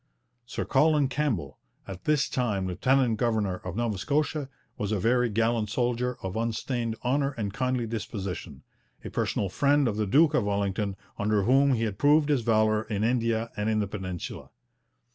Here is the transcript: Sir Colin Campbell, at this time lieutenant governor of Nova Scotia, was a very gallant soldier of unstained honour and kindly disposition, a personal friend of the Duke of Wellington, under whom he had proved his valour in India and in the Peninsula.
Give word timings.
Sir 0.47 0.65
Colin 0.65 1.09
Campbell, 1.09 1.59
at 1.87 2.05
this 2.05 2.27
time 2.27 2.65
lieutenant 2.65 3.17
governor 3.17 3.57
of 3.57 3.75
Nova 3.75 3.99
Scotia, 3.99 4.49
was 4.75 4.91
a 4.91 4.97
very 4.99 5.29
gallant 5.29 5.69
soldier 5.69 6.17
of 6.23 6.35
unstained 6.35 6.95
honour 7.05 7.33
and 7.33 7.53
kindly 7.53 7.85
disposition, 7.85 8.63
a 9.05 9.11
personal 9.11 9.47
friend 9.47 9.87
of 9.87 9.97
the 9.97 10.07
Duke 10.07 10.33
of 10.33 10.43
Wellington, 10.45 10.95
under 11.19 11.43
whom 11.43 11.75
he 11.75 11.83
had 11.83 11.99
proved 11.99 12.29
his 12.29 12.41
valour 12.41 12.81
in 12.85 13.03
India 13.03 13.51
and 13.55 13.69
in 13.69 13.77
the 13.77 13.85
Peninsula. 13.85 14.49